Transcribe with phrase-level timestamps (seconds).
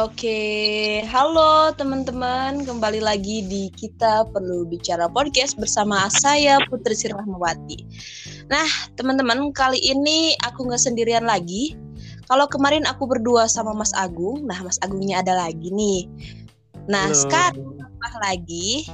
[0.00, 7.84] Oke, halo teman-teman, kembali lagi di kita perlu bicara podcast bersama saya Putri Sirahmawati.
[8.48, 8.64] Nah,
[8.96, 11.76] teman-teman, kali ini aku nggak sendirian lagi.
[12.32, 16.08] Kalau kemarin aku berdua sama Mas Agung, nah Mas Agungnya ada lagi nih.
[16.88, 17.20] Nah, halo.
[17.20, 18.88] sekarang nambah lagi.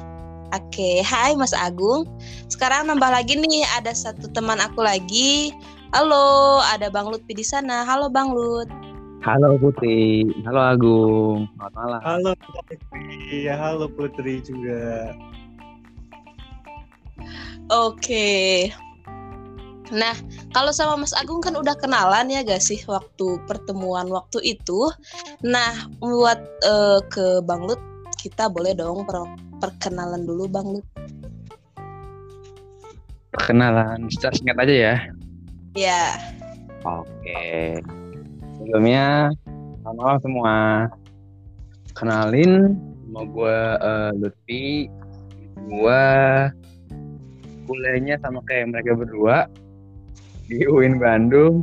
[0.58, 2.10] Oke, hai Mas Agung.
[2.50, 5.54] Sekarang nambah lagi nih, ada satu teman aku lagi.
[5.94, 7.86] Halo, ada Bang Lutfi di sana.
[7.86, 8.85] Halo Bang Lut.
[9.26, 12.00] Halo Putri, halo Agung, selamat malam.
[12.06, 15.10] Halo Putri, ya halo Putri juga.
[17.74, 18.70] Oke.
[19.90, 20.14] Nah,
[20.54, 24.94] kalau sama Mas Agung kan udah kenalan ya gak sih waktu pertemuan waktu itu.
[25.42, 27.82] Nah, buat uh, ke Bang Lut,
[28.22, 29.26] kita boleh dong per
[29.58, 30.86] perkenalan dulu Bang Lut.
[33.34, 34.94] Perkenalan, secara singkat aja ya.
[35.74, 36.02] Ya.
[36.86, 37.82] Oke.
[38.66, 39.30] Sebelumnya,
[39.86, 40.54] selamat malam semua.
[41.94, 42.74] Kenalin,
[43.06, 44.90] nama gue uh, Lutfi.
[45.70, 46.02] Gue
[47.70, 49.46] kuliahnya sama kayak mereka berdua
[50.50, 51.62] di UIN Bandung.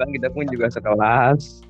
[0.00, 1.60] Dan kita pun juga sekelas.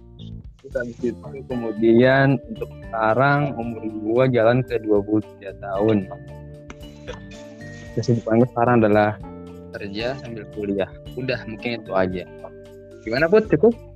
[0.62, 6.06] Terus habis itu kemudian untuk sekarang umur gue jalan ke 23 tahun.
[7.98, 9.18] Kesibukan gue sekarang adalah
[9.74, 10.86] kerja sambil kuliah.
[11.18, 12.22] Udah mungkin itu aja.
[13.02, 13.50] Gimana Put?
[13.50, 13.87] Cukup?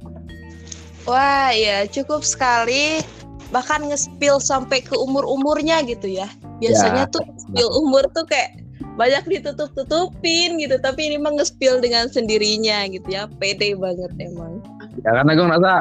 [1.08, 3.02] Wah, ya cukup sekali.
[3.50, 6.30] Bahkan nge-spill sampai ke umur-umurnya gitu ya.
[6.62, 7.12] Biasanya ya.
[7.12, 8.62] tuh spill umur tuh kayak
[8.94, 13.26] banyak ditutup-tutupin gitu, tapi ini mah nge-spill dengan sendirinya gitu ya.
[13.40, 14.62] Pede banget emang.
[15.02, 15.72] Ya karena gue ngerasa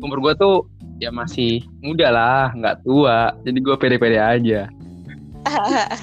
[0.00, 0.56] umur gue tuh
[0.98, 3.36] ya masih muda lah, nggak tua.
[3.44, 4.66] Jadi gue pede-pede aja.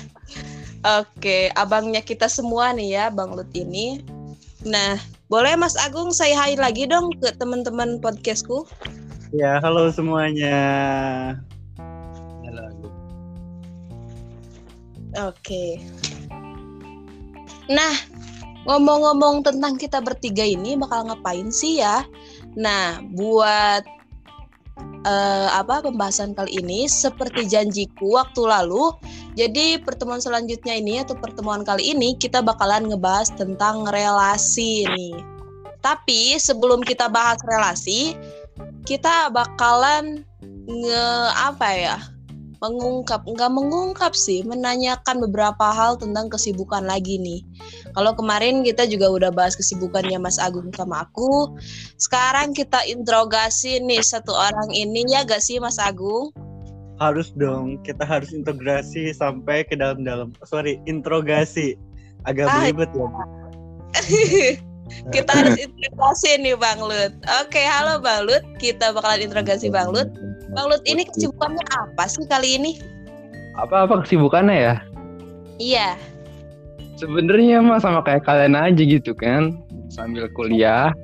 [1.02, 4.00] Oke, abangnya kita semua nih ya, Bang Lut ini.
[4.64, 4.96] Nah,
[5.28, 8.64] boleh Mas Agung saya hai lagi dong ke teman-teman podcastku?
[9.36, 10.56] Ya, halo semuanya.
[12.48, 12.96] Halo Agung.
[15.28, 15.84] Oke.
[17.68, 17.96] Nah,
[18.64, 22.08] ngomong-ngomong tentang kita bertiga ini bakal ngapain sih ya?
[22.56, 23.84] Nah, buat
[25.06, 28.94] uh, apa pembahasan kali ini seperti janjiku waktu lalu.
[29.38, 35.18] Jadi pertemuan selanjutnya ini atau pertemuan kali ini kita bakalan ngebahas tentang relasi nih.
[35.86, 38.18] Tapi sebelum kita bahas relasi,
[38.84, 40.26] kita bakalan
[40.68, 41.98] nge apa ya?
[42.58, 47.42] Mengungkap nggak mengungkap sih menanyakan beberapa hal tentang kesibukan lagi nih.
[47.94, 51.54] Kalau kemarin kita juga udah bahas kesibukannya Mas Agung sama aku.
[52.02, 56.34] Sekarang kita interogasi nih satu orang ini ya gak sih Mas Agung?
[56.98, 60.34] Harus dong kita harus integrasi sampai ke dalam-dalam.
[60.42, 61.78] Sorry interogasi.
[62.26, 63.08] Agak ah, ribet ya.
[65.16, 67.14] kita harus interogasi nih Bang Lut.
[67.46, 68.42] Oke halo Bang Lut.
[68.58, 70.10] Kita bakalan interogasi Bang Lut
[70.56, 72.72] Bang Lut ini kesibukannya apa sih kali ini?
[73.60, 74.76] Apa-apa kesibukannya ya?
[75.60, 75.90] Iya.
[76.98, 79.60] Sebenarnya mah sama kayak kalian aja gitu kan,
[79.92, 80.96] sambil kuliah,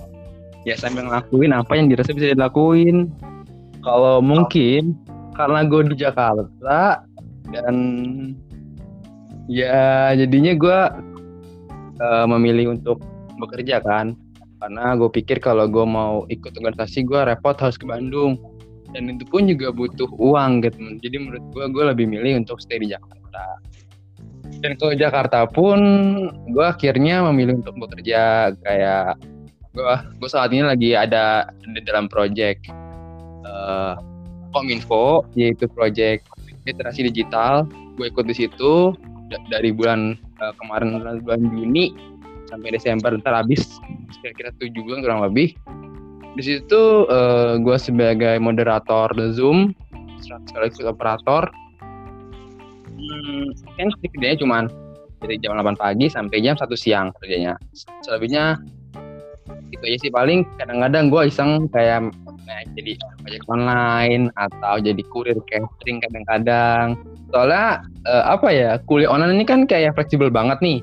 [0.66, 3.12] ya sambil ngelakuin apa yang dirasa bisa dilakuin.
[3.84, 4.96] Kalau mungkin
[5.36, 7.04] karena gue di Jakarta
[7.52, 7.76] dan
[9.52, 10.80] ya jadinya gue
[12.00, 13.04] uh, memilih untuk
[13.38, 14.16] bekerja kan,
[14.64, 18.40] karena gue pikir kalau gue mau ikut organisasi gue repot harus ke Bandung
[18.94, 20.78] dan itu pun juga butuh uang gitu.
[21.02, 23.44] Jadi menurut gue gue lebih milih untuk stay di Jakarta.
[24.62, 25.80] Dan kalau Jakarta pun
[26.54, 28.54] gue akhirnya memilih untuk bekerja.
[28.62, 29.18] Kayak
[29.74, 32.70] gue gue saat ini lagi ada di dalam project
[33.50, 33.98] uh,
[34.54, 36.30] Kominfo yaitu project
[36.70, 37.66] literasi digital.
[37.98, 38.94] Gue ikut di situ
[39.50, 41.92] dari bulan uh, kemarin bulan Juni
[42.48, 43.18] sampai Desember.
[43.18, 43.66] Ntar habis
[44.22, 45.58] kira-kira tujuh bulan kurang lebih
[46.34, 49.78] di situ uh, eh, gue sebagai moderator The Zoom
[50.24, 51.52] sekaligus operator.
[52.94, 54.58] Hmm, kan kerjanya cuma
[55.20, 57.60] dari jam 8 pagi sampai jam 1 siang kerjanya.
[58.08, 58.58] Selebihnya
[59.70, 60.12] itu aja sih.
[60.12, 62.10] Paling kadang-kadang gue iseng kayak
[62.48, 62.96] nah, jadi
[63.28, 66.98] ojek online atau jadi kurir catering kadang-kadang.
[67.30, 70.80] Soalnya uh, apa ya kuliah online ini kan kayak fleksibel banget nih.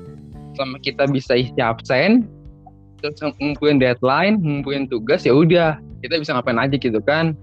[0.55, 2.29] Selama kita bisa isi absen
[3.01, 5.81] terus ngumpulin deadline ngumpulin tugas ya udah.
[6.01, 7.33] Kita bisa ngapain aja gitu kan.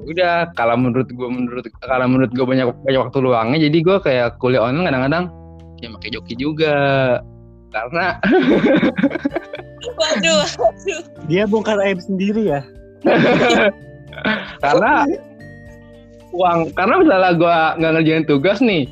[0.00, 3.96] Ya udah kalau menurut gue menurut kalau menurut gue banyak banyak waktu luangnya jadi gue
[4.00, 5.24] kayak kuliah online kadang-kadang
[5.80, 6.76] ya pakai joki juga.
[7.70, 8.18] Karena
[10.00, 11.02] waduh, waduh.
[11.30, 12.60] Dia bongkar aib sendiri ya?
[14.64, 15.06] Karena
[16.30, 18.86] uang karena misalnya gue nggak ngerjain tugas nih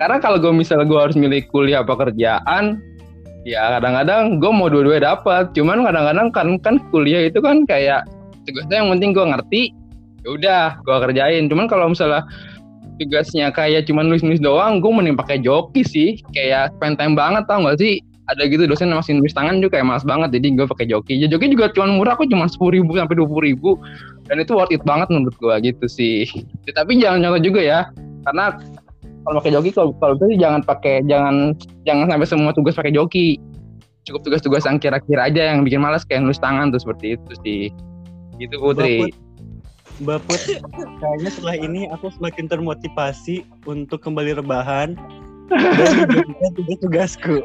[0.00, 2.80] karena kalau gue misalnya gue harus milih kuliah apa kerjaan
[3.42, 8.06] ya kadang-kadang gue mau dua-dua dapat cuman kadang-kadang kan kan kuliah itu kan kayak
[8.46, 9.62] tugasnya yang penting gue ngerti
[10.22, 11.44] ya udah gue kerjain.
[11.50, 12.26] Cuman kalau misalnya
[12.98, 16.10] tugasnya kayak cuma nulis-nulis doang gue mending pakai joki sih.
[16.34, 18.02] Kayak spend time banget tau gak sih?
[18.30, 20.38] Ada gitu dosen yang masih nulis tangan juga kayak malas banget.
[20.38, 23.26] Jadi gue pakai joki ya joki juga cuma murah kok cuma sepuluh ribu sampai dua
[23.26, 23.70] puluh ribu.
[24.30, 26.24] Dan itu worth it banget menurut gue gitu sih.
[26.66, 27.80] Ya, tapi jangan nyontoh juga ya.
[28.22, 28.54] Karena
[29.22, 31.54] kalau pakai joki kalau kalau bisa sih jangan pakai jangan
[31.86, 33.38] jangan sampai semua tugas pakai joki.
[34.02, 37.62] Cukup tugas-tugas yang kira-kira aja yang bikin malas kayak nulis tangan tuh seperti itu sih.
[38.42, 39.14] Gitu Putri.
[40.02, 40.40] Mbak Put,
[40.98, 44.98] kayaknya setelah ini aku semakin termotivasi untuk kembali rebahan.
[45.52, 47.38] Dan tugas-tugasku.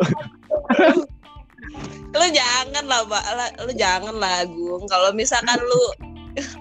[2.18, 3.26] lu jangan lah mbak.
[3.36, 4.90] Lah, lu jangan lah Gung.
[4.90, 5.84] Kalau misalkan lu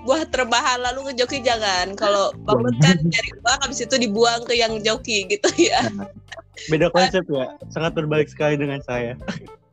[0.06, 4.80] buat rebahan lalu ngejoki jangan kalau bangun kan cari uang habis itu dibuang ke yang
[4.80, 5.80] joki gitu ya
[6.72, 9.12] Beda konsep ya, sangat berbalik sekali dengan saya.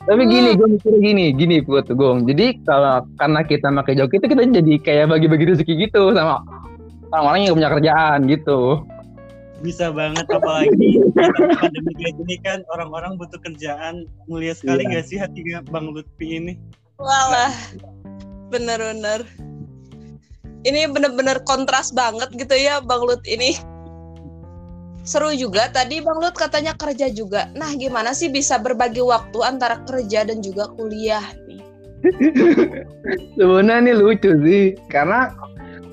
[0.03, 2.27] Tapi gini, gue mikir gini, gini Put, Gong.
[2.27, 6.43] Jadi kalau karena kita pakai joki itu kita jadi kayak bagi-bagi rezeki gitu sama
[7.15, 8.83] orang-orang yang punya kerjaan gitu.
[9.63, 11.07] Bisa banget apalagi
[11.63, 14.03] pandemi kayak gini kan orang-orang butuh kerjaan.
[14.27, 14.99] Mulia sekali Iya.
[14.99, 16.59] gak sih hatinya Bang Lutfi ini?
[16.99, 17.51] walah
[18.47, 19.25] bener-bener
[20.63, 23.55] ini bener-bener kontras banget gitu ya Bang Lut ini
[25.03, 29.83] seru juga tadi Bang Lut katanya kerja juga nah gimana sih bisa berbagi waktu antara
[29.83, 31.63] kerja dan juga kuliah nih
[33.39, 35.31] Sebenarnya ini lucu sih, karena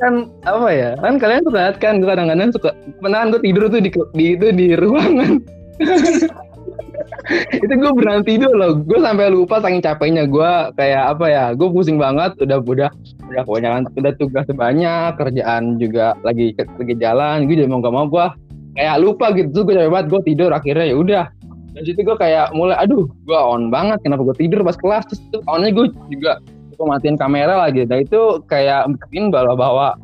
[0.00, 0.90] kan apa ya?
[0.98, 4.66] Kan kalian suka lihat kan, kadang-kadang suka, beneran gue tidur tuh di, di itu di
[4.74, 5.32] ruangan.
[7.62, 11.44] itu gue beneran tidur loh, gue sampai lupa saking capeknya gue kayak apa ya?
[11.54, 12.90] Gue pusing banget, udah udah
[13.30, 18.26] udah kebanyakan, udah tugas banyak, kerjaan juga lagi lagi jalan, jadi mau gak mau gue
[18.74, 21.24] kayak lupa gitu, gue capek banget, gue tidur akhirnya ya udah.
[21.70, 25.22] Dari situ gue kayak mulai aduh gue on banget kenapa gue tidur pas kelas terus
[25.30, 26.42] tuh onnya gue juga
[26.74, 29.94] gue matiin kamera lagi nah itu kayak bikin bawa-bawa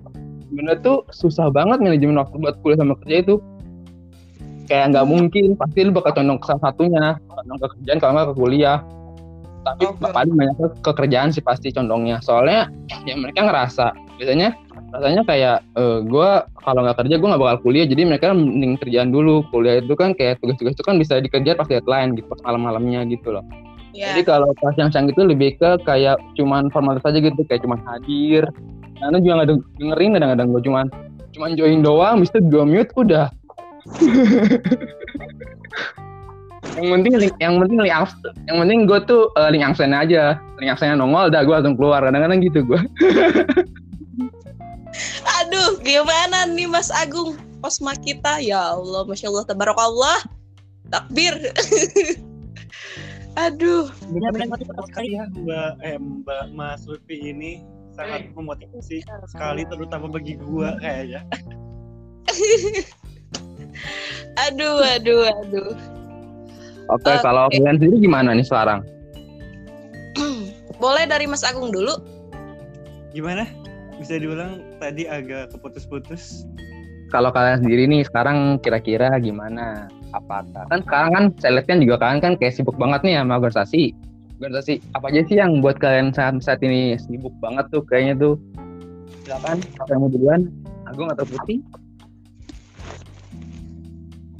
[0.54, 3.34] bener tuh susah banget manajemen waktu buat kuliah sama kerja itu.
[4.66, 8.28] Kayak nggak mungkin pasti lu bakal condong ke salah satunya condong ke kerjaan kalau nggak
[8.30, 8.78] ke kuliah
[9.66, 10.14] tapi Oke.
[10.14, 12.22] paling banyak ke ke kerjaan sih pasti condongnya.
[12.22, 12.70] Soalnya
[13.02, 14.54] ya mereka ngerasa biasanya
[14.94, 16.30] rasanya kayak eh gue
[16.62, 17.86] kalau nggak kerja gue nggak bakal kuliah.
[17.90, 19.42] Jadi mereka mending kerjaan dulu.
[19.50, 23.34] Kuliah itu kan kayak tugas-tugas itu kan bisa dikerjain pas deadline gitu pas malam-malamnya gitu
[23.34, 23.42] loh.
[23.90, 27.66] Ya jadi kalau pas yang siang itu lebih ke kayak cuman formalitas aja gitu kayak
[27.66, 28.46] cuman hadir.
[28.96, 30.86] Karena juga nggak deng- dengerin kadang-kadang gue cuman
[31.36, 33.28] cuman join doang bisa gue mute udah
[36.76, 40.36] yang penting link yang penting link absen yang penting gue tuh eh, link absen aja.
[40.60, 42.00] Link absennya nongol udah gue langsung keluar.
[42.04, 42.80] Kadang-kadang gitu gue
[45.40, 47.36] aduh gimana nih Mas Agung?
[47.64, 50.18] Osma kita ya Allah Masya Allah Tabarakallah.
[50.86, 51.34] Takbir.
[53.36, 53.90] Aduh.
[54.08, 54.56] Benar-benar
[54.86, 57.60] sekali ya Mbak eh, Mbak Mas Lutfi ini
[57.92, 61.26] sangat memotivasi sekali terutama bagi gua kayaknya.
[64.46, 65.95] aduh aduh aduh
[66.92, 67.22] oke Oke.
[67.22, 68.80] kalau kalian sendiri gimana nih sekarang
[70.82, 72.16] boleh dari Mas Agung dulu
[73.16, 73.48] Gimana?
[73.96, 76.44] Bisa diulang tadi agak keputus-putus.
[77.08, 79.88] kalau kalian sendiri nih sekarang kira-kira gimana?
[80.12, 83.40] Apakah kan sekarang kan saya lihat kan juga kalian kan kayak sibuk banget nih sama
[83.40, 83.96] organisasi.
[84.36, 88.34] Organisasi apa aja sih yang buat kalian saat saat ini sibuk banget tuh kayaknya tuh?
[89.24, 90.40] Silakan, siapa yang mau duluan?
[90.84, 91.64] Agung atau Putih?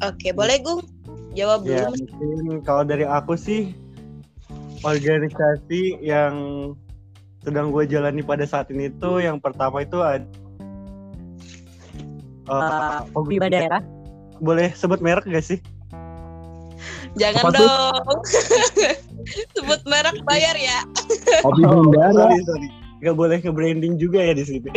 [0.05, 0.85] oke boleh Gung
[1.37, 3.77] jawab dulu Ya, mungkin kalau dari aku sih
[4.81, 6.35] organisasi yang
[7.41, 10.25] sedang gue jalani pada saat ini tuh yang pertama itu ada
[12.47, 13.83] Eh, Paguyuban daerah.
[14.39, 15.59] boleh sebut merek gak sih?
[17.17, 18.17] jangan Apa dong
[19.59, 20.79] sebut merek bayar ya
[21.43, 22.69] Hobi Oh, sorry, sorry.
[23.03, 24.71] Gak boleh ke branding juga ya di sini.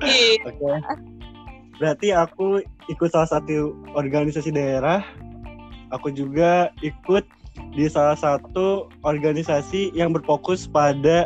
[0.00, 0.78] Ih, Oke.
[1.76, 5.02] Berarti aku ikut salah satu organisasi daerah.
[5.96, 7.24] Aku juga ikut
[7.72, 11.24] di salah satu organisasi yang berfokus pada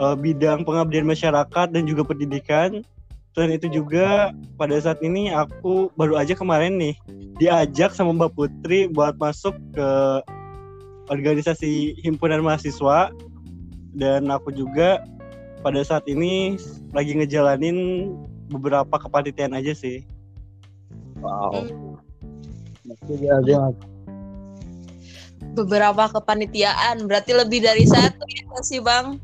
[0.00, 2.80] eh, bidang pengabdian masyarakat dan juga pendidikan.
[3.36, 6.96] Selain itu juga pada saat ini aku baru aja kemarin nih
[7.38, 9.88] diajak sama Mbak Putri buat masuk ke
[11.06, 13.14] organisasi himpunan mahasiswa
[13.94, 15.06] dan aku juga
[15.62, 16.58] pada saat ini
[16.90, 18.10] lagi ngejalanin
[18.50, 20.02] beberapa kepanitiaan aja sih.
[21.22, 21.66] Wow.
[21.66, 21.88] Hmm.
[23.44, 23.68] Ya,
[25.54, 29.16] beberapa kepanitiaan berarti lebih dari satu ya sih bang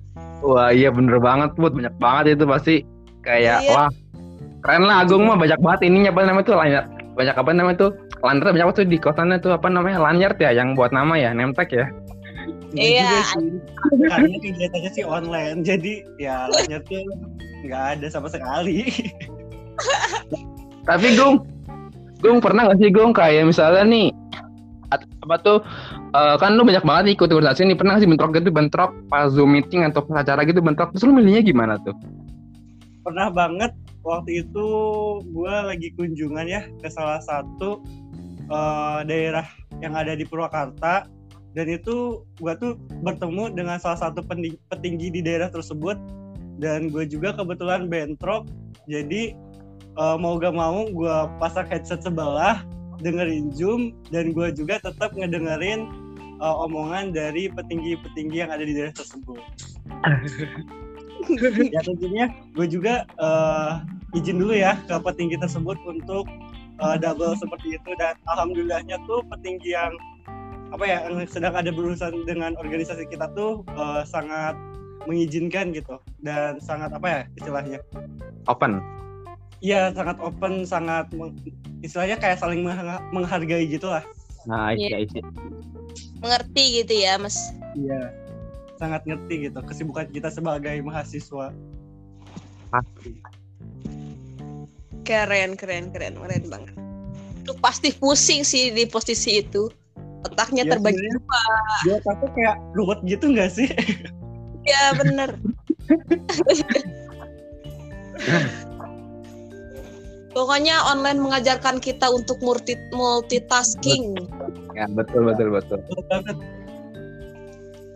[0.44, 2.74] Wah iya bener banget Put, banyak banget itu pasti
[3.24, 3.72] kayak Iya.
[3.72, 3.90] wah
[4.60, 7.90] keren lah Agung mah banyak banget ininya apa namanya tuh lanyar banyak apa namanya tuh
[8.20, 11.32] lanyar banyak apa tuh di kosannya tuh apa namanya lanyar ya yang buat nama ya
[11.32, 11.86] nemtek ya
[12.74, 13.22] Iya.
[13.38, 13.54] sih.
[14.10, 17.06] Karena kegiatannya sih online, jadi ya lainnya tuh
[17.62, 18.90] nggak ada sama sekali.
[20.82, 21.46] Tapi Gung,
[22.18, 24.10] Gung pernah gak sih Gung kayak misalnya nih
[25.02, 25.58] apa tuh
[26.14, 27.78] eh, kan lu banyak banget ikut organisasi nih.
[27.78, 31.16] Pernah sih bentrok gitu bentrok pas zoom meeting atau pas acara gitu bentrok terus lu
[31.16, 31.96] milihnya gimana tuh?
[33.04, 33.70] pernah banget
[34.00, 34.66] waktu itu
[35.28, 37.84] gue lagi kunjungan ya ke salah satu
[38.48, 39.44] eh, daerah
[39.84, 41.04] yang ada di Purwakarta.
[41.54, 42.74] Dan itu gue tuh
[43.06, 44.26] bertemu dengan salah satu
[44.72, 45.94] petinggi di daerah tersebut.
[46.58, 48.48] Dan gue juga kebetulan bentrok.
[48.88, 49.36] Jadi
[49.94, 52.64] eh, mau gak mau gue pasang headset sebelah
[53.00, 55.88] dengerin zoom dan gue juga tetap ngedengerin
[56.38, 59.40] eh, omongan dari petinggi-petinggi yang ada di daerah tersebut.
[61.72, 63.72] Ya tentunya gue juga eh,
[64.12, 66.28] izin dulu ya ke petinggi tersebut untuk
[66.80, 67.90] eh, double seperti itu.
[67.96, 69.96] Dan alhamdulillahnya tuh petinggi yang
[70.74, 74.52] apa ya yang sedang ada berurusan dengan organisasi kita tuh eh, sangat
[75.08, 75.96] mengizinkan gitu.
[76.20, 77.80] Dan sangat apa ya istilahnya?
[78.44, 78.84] Open.
[79.64, 81.08] iya sangat open sangat
[81.84, 84.02] istilahnya kayak saling mengha- menghargai gitu lah
[84.44, 84.98] Nah, Iya.
[84.98, 85.22] iya, iya.
[86.18, 87.38] Mengerti gitu ya, Mas.
[87.74, 88.10] iya
[88.74, 91.50] sangat ngerti gitu kesibukan kita sebagai mahasiswa
[95.02, 96.74] Keren, keren, keren, keren banget.
[97.44, 99.68] Lu pasti pusing sih di posisi itu.
[100.24, 101.40] Otaknya Ya, terbagi dua.
[101.84, 103.68] dia tapi kayak ruwet gitu nggak sih
[104.64, 105.34] Ya, bener.
[110.34, 114.18] Pokoknya online mengajarkan kita untuk multi multitasking.
[114.74, 115.78] Ya, betul betul betul.
[115.86, 116.36] Betul banget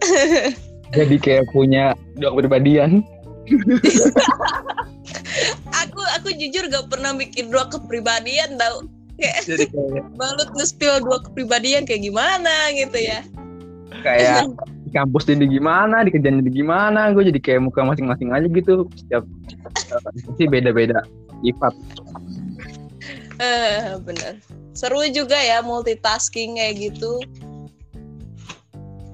[0.97, 3.05] Jadi kayak punya dua kepribadian.
[5.85, 8.87] Aku aku jujur gak pernah bikin dua kepribadian tau.
[9.19, 13.21] Jadi kayak Balut nge-spill dua kepribadian kayak gimana gitu ya.
[14.05, 14.47] kayak
[14.87, 18.87] di kampus jadi gimana, di kerjaan jadi gimana, gue jadi kayak muka masing-masing aja gitu.
[18.95, 19.27] Setiap
[20.39, 21.03] sih beda-beda
[21.43, 21.75] sifat.
[23.39, 24.43] Eh, bener.
[24.75, 27.23] Seru juga ya multitasking kayak gitu.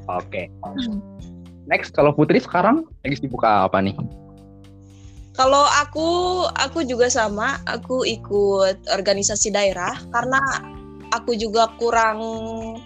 [0.08, 0.48] Oke.
[1.64, 3.96] Next, kalau Putri sekarang lagi sibuk apa nih?
[5.34, 6.08] Kalau aku,
[6.56, 7.60] aku juga sama.
[7.68, 10.40] Aku ikut organisasi daerah karena
[11.12, 12.20] aku juga kurang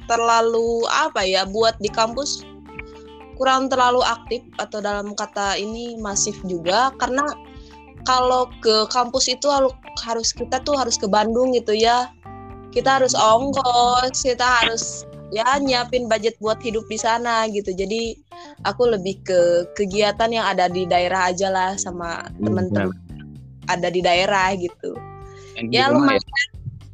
[0.06, 2.44] terlalu apa ya buat di kampus
[3.38, 7.22] kurang terlalu aktif atau dalam kata ini masif juga karena
[8.08, 9.44] kalau ke kampus itu
[10.00, 12.08] harus kita tuh harus ke Bandung gitu ya.
[12.72, 17.76] Kita harus ongkos, kita harus ya nyiapin budget buat hidup di sana gitu.
[17.76, 18.16] Jadi
[18.64, 22.96] aku lebih ke kegiatan yang ada di daerah aja lah sama teman-teman
[23.68, 24.96] ada di daerah gitu.
[25.60, 26.48] Yang di Ya rumah lumayan.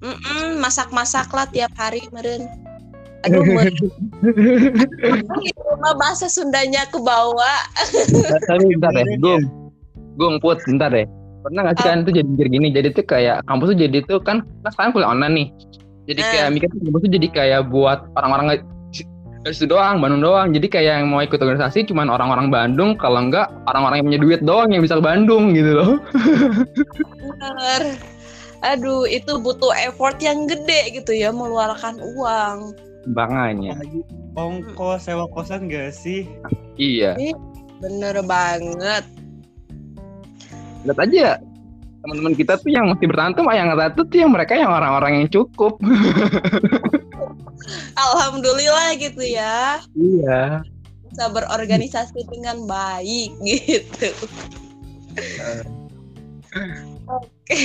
[0.04, 2.44] Mm-mm, masak-masak lah tiap hari meren.
[3.24, 3.40] Aduh.
[5.40, 7.60] Di rumah bahasa Sundanya ke bawah.
[8.44, 9.63] Tapi bentar deh, Gung.
[10.14, 11.06] Gung, Put, bentar deh.
[11.44, 14.18] Pernah gak sih kan tuh jadi mikir gini, jadi tuh kayak kampus tuh jadi tuh
[14.24, 15.48] kan, kan sekarang kuliah online nih.
[16.08, 16.30] Jadi Eh.
[16.32, 20.56] kayak mikir tuh kampus tuh jadi kayak buat orang-orang nggak situ doang, Bandung doang.
[20.56, 24.40] Jadi kayak yang mau ikut organisasi cuman orang-orang Bandung, kalau enggak orang-orang yang punya duit
[24.40, 26.00] doang yang bisa ke Bandung gitu loh.
[27.20, 27.82] Bener.
[28.64, 32.72] Aduh, itu butuh effort yang gede gitu ya mengeluarkan uang.
[33.12, 33.76] Bangannya.
[34.34, 36.24] Ongkos sewa kosan gak sih
[36.80, 37.14] Iya.
[37.84, 39.04] Bener banget.
[40.84, 41.28] Lihat aja
[42.04, 45.28] teman-teman kita tuh yang masih bertahan tuh yang satu tuh yang mereka yang orang-orang yang
[45.32, 45.80] cukup.
[48.04, 49.80] Alhamdulillah gitu ya.
[49.96, 50.60] Iya.
[51.08, 54.12] Bisa berorganisasi dengan baik gitu.
[57.08, 57.64] Oke.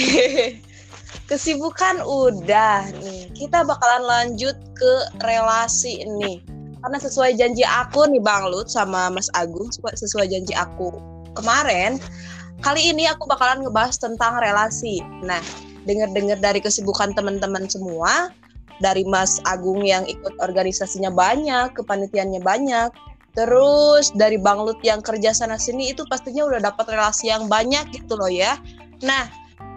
[1.28, 3.28] Kesibukan udah nih.
[3.36, 6.40] Kita bakalan lanjut ke relasi nih.
[6.80, 10.96] Karena sesuai janji aku nih Bang Lut sama Mas Agung, sesuai janji aku
[11.36, 12.00] kemarin,
[12.60, 15.00] kali ini aku bakalan ngebahas tentang relasi.
[15.24, 15.40] Nah,
[15.88, 18.32] dengar-dengar dari kesibukan teman-teman semua,
[18.84, 22.90] dari Mas Agung yang ikut organisasinya banyak, kepanitiannya banyak,
[23.36, 27.92] terus dari Bang Lut yang kerja sana sini itu pastinya udah dapat relasi yang banyak
[27.96, 28.60] gitu loh ya.
[29.04, 29.28] Nah,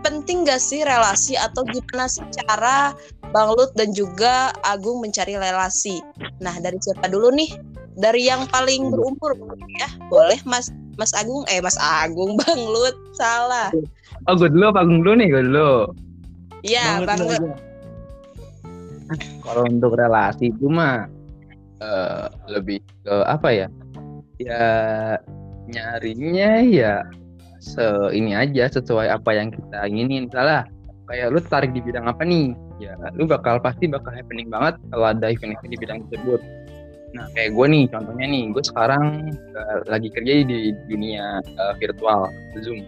[0.03, 2.95] penting gak sih relasi atau gimana sih cara
[3.31, 6.03] Bang Lut dan juga Agung mencari relasi?
[6.43, 7.82] Nah, dari siapa dulu nih?
[7.93, 9.37] Dari yang paling berumur
[9.77, 9.89] ya.
[10.09, 13.73] Boleh Mas Mas Agung eh Mas Agung Bang Lut salah.
[14.29, 15.29] Oh, gue dulu Agung dulu nih?
[15.29, 15.73] Gue dulu.
[16.65, 17.43] Ya, Banget Bang lu Lut.
[19.45, 21.05] Kalau untuk relasi itu mah
[21.85, 23.67] eh, lebih ke apa ya?
[24.41, 24.67] Ya
[25.69, 26.95] nyarinya ya
[27.63, 30.33] se ini aja sesuai apa yang kita inginin.
[30.33, 30.65] Misalnya
[31.07, 32.57] kayak lu tarik di bidang apa nih?
[32.81, 36.41] Ya lu bakal pasti bakal happening banget kalau ada event-event di bidang tersebut.
[37.13, 42.29] Nah kayak gue nih contohnya nih, gue sekarang eh, lagi kerja di dunia eh, virtual
[42.65, 42.85] Zoom.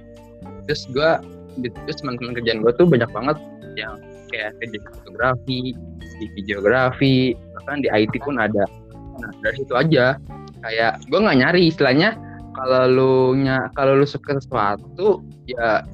[0.64, 1.10] Terus gue
[1.62, 3.38] terus teman-teman kerjaan gue tuh banyak banget
[3.78, 3.98] yang
[4.34, 5.60] kayak kerja di fotografi
[6.18, 7.16] di videografi
[7.54, 8.66] bahkan di IT pun ada
[9.22, 10.18] nah dari situ aja
[10.62, 12.18] kayak gue nggak nyari istilahnya
[12.54, 15.86] kalau lu nya kalau lu suka sesuatu ya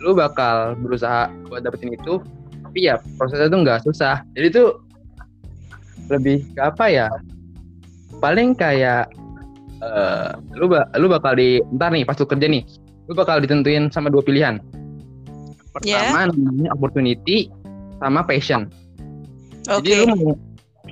[0.00, 2.20] lu bakal berusaha buat dapetin itu
[2.64, 4.68] tapi ya prosesnya tuh nggak susah jadi tuh
[6.12, 7.08] lebih ke apa ya
[8.20, 9.10] paling kayak
[9.84, 12.62] uh, lu ba lu bakal di ntar nih pas lu kerja nih
[13.06, 14.58] lu bakal ditentuin sama dua pilihan
[15.72, 16.32] pertama yeah.
[16.32, 17.52] namanya opportunity
[18.00, 18.72] sama passion
[19.68, 19.84] okay.
[19.84, 20.34] jadi lu mau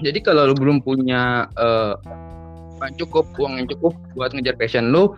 [0.02, 1.96] jadi kalau lu belum punya uh,
[3.00, 5.16] cukup uang yang cukup buat ngejar passion lu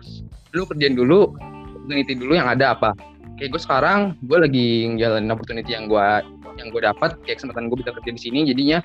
[0.55, 1.35] lu kerjain dulu
[1.75, 2.95] opportunity dulu yang ada apa
[3.37, 6.07] kayak gue sekarang gue lagi ngejalanin opportunity yang gue
[6.57, 8.79] yang gue dapat kayak kesempatan gue bisa kerja di sini jadinya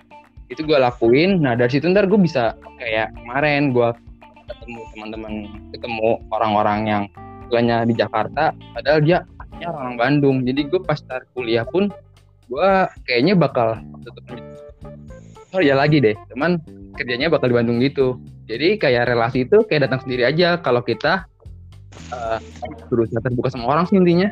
[0.52, 1.40] itu gue lakuin.
[1.40, 3.88] Nah dari situ ntar gue bisa kayak kemarin gue
[4.52, 5.32] ketemu teman-teman
[5.72, 7.02] ketemu orang-orang yang
[7.48, 9.24] bukannya di Jakarta padahal dia
[9.64, 10.44] orang Bandung.
[10.44, 11.88] Jadi gue pas start kuliah pun
[12.50, 12.70] gue
[13.08, 14.24] kayaknya bakal tetap
[15.52, 16.16] kerja lagi deh.
[16.32, 16.60] Cuman
[16.98, 18.20] kerjanya bakal di Bandung gitu.
[18.50, 20.60] Jadi kayak relasi itu kayak datang sendiri aja.
[20.60, 21.24] Kalau kita
[22.12, 22.38] uh,
[23.22, 24.28] terbuka sama orang sih intinya.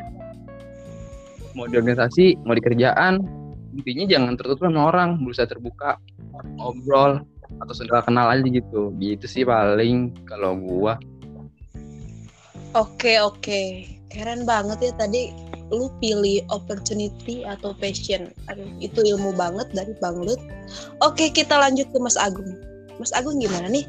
[1.57, 3.40] Mau di organisasi mau di kerjaan
[3.71, 5.97] intinya jangan tertutup sama orang berusaha terbuka
[6.59, 7.23] ngobrol
[7.59, 10.95] atau sudah kenal aja gitu gitu sih paling kalau gua
[12.75, 13.61] oke oke
[14.11, 15.31] keren banget ya tadi
[15.71, 18.29] lu pilih opportunity atau passion.
[18.51, 20.39] Aduh, itu ilmu banget dari Bang Lut.
[20.99, 22.59] Oke, kita lanjut ke Mas Agung.
[22.99, 23.87] Mas Agung gimana nih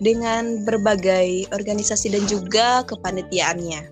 [0.00, 3.82] dengan berbagai organisasi dan juga kepanitiaannya?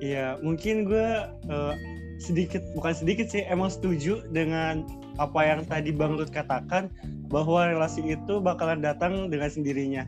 [0.00, 1.08] Iya, mungkin gue
[1.52, 1.74] uh,
[2.20, 4.84] sedikit bukan sedikit sih emang setuju dengan
[5.16, 6.92] apa yang tadi Bang Lut katakan
[7.32, 10.04] bahwa relasi itu bakalan datang dengan sendirinya.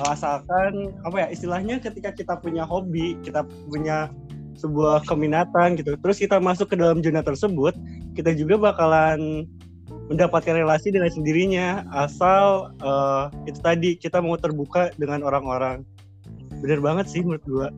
[0.00, 4.08] Asalkan apa ya istilahnya ketika kita punya hobi, kita punya
[4.60, 7.72] sebuah keminatan gitu terus kita masuk ke dalam zona tersebut
[8.12, 9.48] kita juga bakalan
[10.10, 15.86] mendapatkan relasi dengan sendirinya asal uh, itu tadi kita mau terbuka dengan orang-orang.
[16.60, 17.68] Bener banget sih menurut gua.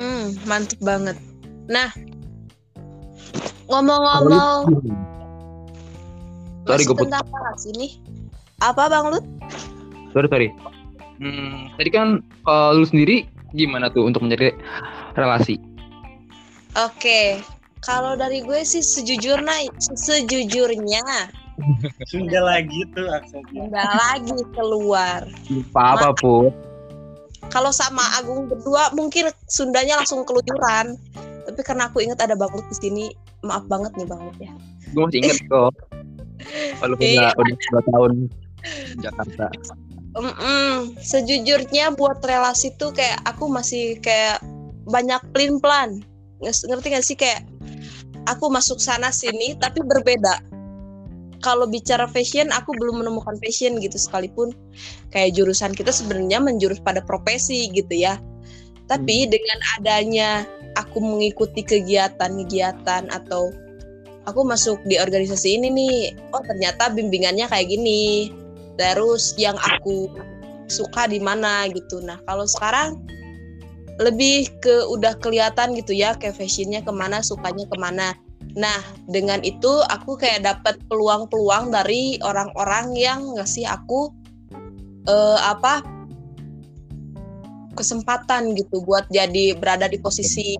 [0.00, 1.16] Hmm mantep banget
[1.70, 1.90] nah
[3.68, 4.68] ngomong-ngomong
[6.68, 7.98] sorry gue tentang apa sini
[8.60, 9.24] apa bang Lut
[10.12, 10.48] sorry sorry
[11.20, 13.24] hmm, tadi kan kalau lu sendiri
[13.54, 14.50] gimana tuh untuk menjadi
[15.14, 15.62] relasi?
[16.74, 17.38] Oke,
[17.80, 21.30] kalau dari gue sih sejujurnya sejujurnya
[22.10, 23.70] sudah lagi tuh aksesnya.
[23.70, 25.22] Sudah lagi keluar.
[25.46, 26.50] Lupa apa pun.
[27.54, 30.98] Kalau sama Agung berdua mungkin Sundanya langsung kelucuran.
[31.44, 33.04] Tapi karena aku ingat ada Bang di sini,
[33.44, 34.52] maaf banget nih Bang ya.
[34.92, 35.72] Gue masih inget kok.
[36.82, 38.12] Kalau udah udah dua tahun
[39.00, 39.46] Jakarta.
[40.14, 40.94] Mm-mm.
[41.02, 44.38] Sejujurnya buat relasi tuh kayak aku masih kayak
[44.84, 45.90] banyak plan plan
[46.44, 47.46] ngerti gak sih kayak
[48.28, 50.44] aku masuk sana sini tapi berbeda
[51.40, 54.52] kalau bicara fashion aku belum menemukan fashion gitu sekalipun
[55.12, 58.20] kayak jurusan kita sebenarnya menjurus pada profesi gitu ya
[58.84, 59.30] tapi hmm.
[59.32, 60.30] dengan adanya
[60.76, 63.48] aku mengikuti kegiatan-kegiatan atau
[64.28, 65.96] aku masuk di organisasi ini nih
[66.32, 68.32] oh ternyata bimbingannya kayak gini.
[68.74, 70.10] Terus yang aku
[70.66, 72.02] suka di mana gitu.
[72.02, 72.98] Nah kalau sekarang
[74.02, 78.18] lebih ke udah kelihatan gitu ya kayak fashionnya ke mana sukanya ke mana.
[78.58, 84.10] Nah dengan itu aku kayak dapat peluang-peluang dari orang-orang yang ngasih aku
[85.06, 85.86] uh, apa
[87.74, 90.56] kesempatan gitu buat jadi berada di posisi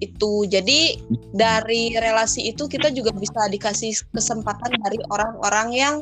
[0.00, 0.46] itu.
[0.46, 0.98] Jadi
[1.34, 5.94] dari relasi itu kita juga bisa dikasih kesempatan dari orang-orang yang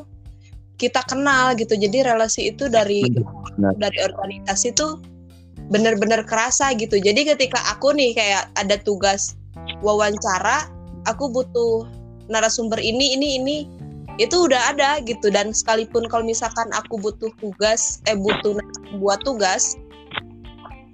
[0.77, 1.73] kita kenal gitu.
[1.73, 3.01] Jadi relasi itu dari
[3.57, 3.73] Benar.
[3.81, 5.01] dari organisasi itu
[5.73, 7.01] benar-benar kerasa gitu.
[7.01, 9.35] Jadi ketika aku nih kayak ada tugas
[9.81, 10.69] wawancara
[11.09, 11.89] aku butuh
[12.29, 13.57] narasumber ini ini ini
[14.21, 15.33] itu udah ada gitu.
[15.33, 18.57] Dan sekalipun kalau misalkan aku butuh tugas eh butuh
[19.01, 19.73] buat tugas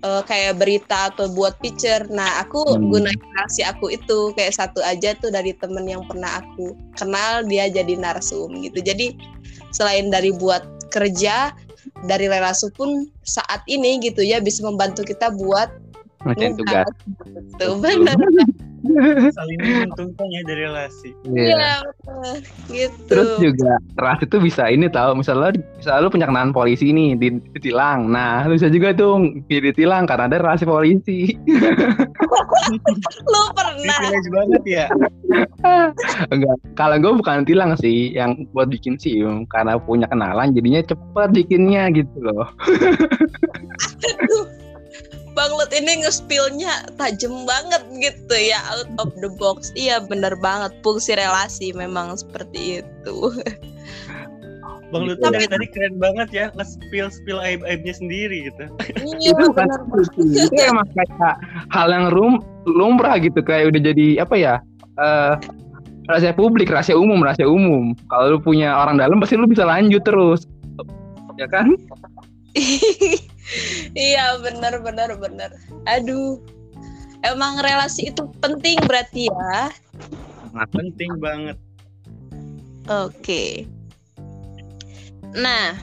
[0.04, 2.92] uh, kayak berita atau buat picture nah aku hmm.
[2.92, 7.72] gunain narasi aku itu kayak satu aja tuh dari temen yang pernah aku kenal dia
[7.72, 9.16] jadi narsum gitu jadi
[9.74, 10.62] selain dari buat
[10.94, 11.56] kerja
[12.06, 15.72] dari relasi pun saat ini gitu ya bisa membantu kita buat
[16.24, 16.88] macam tugas.
[17.60, 18.18] Tuh benar.
[19.32, 21.16] saling menguntungkan ya dari relasi.
[21.24, 21.78] Iya, yeah.
[21.88, 22.36] betul.
[22.68, 23.00] Gitu.
[23.08, 27.40] Terus juga relasi tuh bisa ini tahu misalnya misalnya lu punya kenalan polisi nih di,
[27.56, 28.12] ditilang.
[28.12, 31.32] Nah, lu bisa juga tuh ditilang karena ada relasi polisi.
[33.32, 33.98] lu pernah.
[34.04, 34.86] Privilege banget ya.
[36.28, 41.30] Enggak, kalau gue bukan tilang sih yang buat bikin sih karena punya kenalan jadinya cepet
[41.32, 42.52] bikinnya gitu loh.
[45.34, 49.74] Bang Lut ini nge-spillnya tajam banget gitu ya out of the box.
[49.74, 53.18] Iya bener banget fungsi relasi memang seperti itu.
[54.94, 58.70] Bang Lut Tapi- tadi keren banget ya nge-spill spill aib aibnya sendiri gitu.
[59.02, 59.68] Iya itu bukan
[60.30, 61.42] itu, emang kayak
[61.74, 62.38] hal yang rum
[62.70, 64.56] lumrah gitu kayak udah jadi apa ya
[65.02, 65.34] eh
[66.06, 70.04] rahasia publik rahasia umum rahasia umum kalau lu punya orang dalam pasti lu bisa lanjut
[70.06, 70.46] terus
[71.42, 71.74] ya kan
[73.98, 75.50] iya bener bener bener.
[75.88, 76.40] Aduh.
[77.24, 79.72] Emang relasi itu penting berarti ya.
[80.76, 81.56] Penting banget.
[82.92, 83.64] Oke.
[85.32, 85.80] Nah,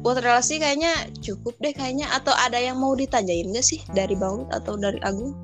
[0.00, 4.42] buat relasi kayaknya cukup deh kayaknya atau ada yang mau ditanyain gak sih dari Bang
[4.42, 5.36] Lut atau dari Agung?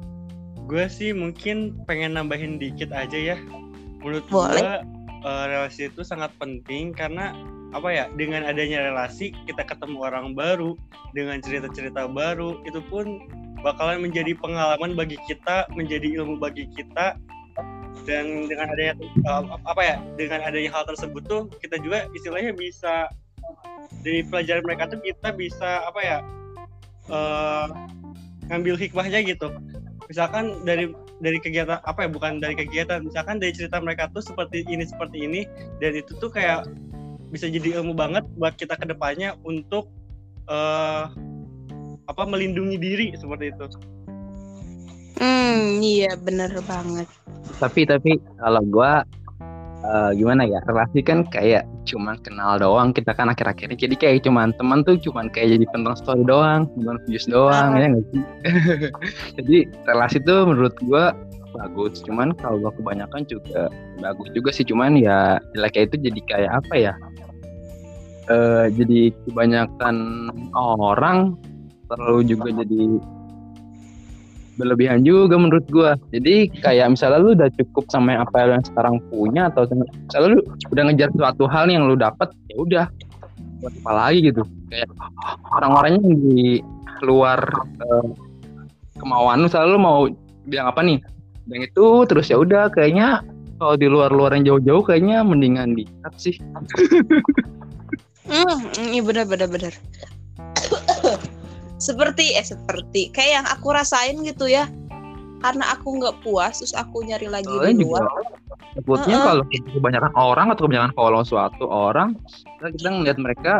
[0.65, 3.37] Gue sih mungkin pengen nambahin dikit aja ya.
[4.01, 4.59] Menurut Boleh.
[4.59, 4.75] gue
[5.29, 7.37] eh, relasi itu sangat penting karena
[7.73, 10.77] apa ya dengan adanya relasi kita ketemu orang baru
[11.17, 13.25] dengan cerita-cerita baru itu pun
[13.65, 17.17] bakalan menjadi pengalaman bagi kita menjadi ilmu bagi kita.
[18.03, 23.07] Dan dengan adanya eh, apa ya dengan adanya hal tersebut tuh kita juga istilahnya bisa
[24.03, 26.19] dari pelajaran mereka tuh kita bisa apa ya
[27.13, 27.67] eh,
[28.51, 29.55] ngambil hikmahnya gitu.
[30.11, 30.91] Misalkan dari
[31.23, 35.23] dari kegiatan apa ya bukan dari kegiatan misalkan dari cerita mereka tuh seperti ini seperti
[35.23, 35.41] ini
[35.79, 36.67] dan itu tuh kayak
[37.33, 39.89] bisa jadi ilmu banget buat kita ke depannya untuk
[40.45, 41.05] eh
[42.05, 43.67] apa melindungi diri seperti itu
[45.15, 47.07] Hmm, iya bener banget.
[47.57, 49.07] tapi tapi kalau gua
[49.81, 54.19] eh, gimana ya relasi kan kayak cuman kenal doang kita kan akhir-akhir ini jadi kayak
[54.23, 57.79] cuman teman tuh cuman kayak jadi penonton story doang nonton views doang Ah.
[57.79, 58.23] ya nggak sih
[59.39, 61.15] jadi relasi tuh menurut gua
[61.53, 63.69] bagus cuman kalau gua kebanyakan juga
[63.99, 65.19] bagus juga sih cuman ya
[65.53, 66.93] jeleknya itu jadi kayak apa ya
[68.31, 69.97] eh jadi kebanyakan
[70.55, 71.35] orang
[71.91, 73.03] terlalu juga jadi
[74.57, 75.97] berlebihan juga menurut gua.
[76.13, 80.41] Jadi kayak misalnya lu udah cukup sama yang apa yang sekarang punya atau misalnya lu
[80.71, 82.87] udah ngejar suatu hal yang lu dapat ya udah
[83.65, 84.43] buat apa lagi gitu.
[84.69, 84.89] Kayak
[85.57, 86.41] orang-orangnya yang di
[87.03, 87.41] luar
[87.81, 88.09] eh,
[89.01, 89.99] kemauan lu selalu mau
[90.47, 90.99] bilang apa nih?
[91.51, 93.25] Yang itu terus ya udah kayaknya
[93.57, 96.37] kalau di luar-luar yang jauh-jauh kayaknya mendingan dikat sih.
[98.23, 98.59] Hmm,
[98.91, 99.75] iya bener bener bener.
[101.83, 104.71] seperti eh seperti kayak yang aku rasain gitu ya.
[105.43, 108.23] Karena aku nggak puas, terus aku nyari lagi Soalnya di juga luar.
[108.73, 109.27] takutnya Heeh.
[109.27, 112.15] kalau kebanyakan orang atau kebanyakan follow suatu orang
[112.57, 113.55] kita, kita ngeliat mereka